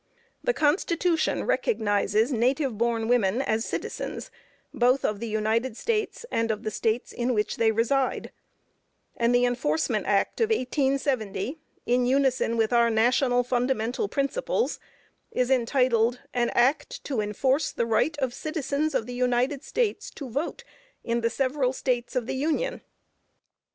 The 0.43 0.51
Constitution 0.55 1.43
recognizes 1.43 2.31
native 2.31 2.75
born 2.75 3.07
women 3.07 3.39
as 3.39 3.65
citizens, 3.65 4.31
both 4.73 5.05
of 5.05 5.19
the 5.19 5.27
United 5.27 5.77
States, 5.77 6.25
and 6.31 6.49
of 6.49 6.63
the 6.63 6.71
States 6.71 7.11
in 7.11 7.35
which 7.35 7.57
they 7.57 7.71
reside, 7.71 8.31
and 9.15 9.29
the 9.35 9.45
Enforcement 9.45 10.07
Act 10.07 10.41
of 10.41 10.49
1870, 10.49 11.59
in 11.85 12.07
unison 12.07 12.57
with 12.57 12.73
our 12.73 12.89
national 12.89 13.43
fundamental 13.43 14.07
principles, 14.07 14.79
is 15.29 15.51
entitled 15.51 16.19
"An 16.33 16.49
Act 16.55 17.03
to 17.03 17.21
enforce 17.21 17.71
the 17.71 17.85
right 17.85 18.17
of 18.17 18.33
citizens 18.33 18.95
of 18.95 19.05
the 19.05 19.13
United 19.13 19.63
States 19.63 20.09
to 20.15 20.27
vote 20.27 20.63
in 21.03 21.21
the 21.21 21.29
several 21.29 21.73
States 21.73 22.15
of 22.15 22.25
the 22.25 22.33
Union." 22.35 22.81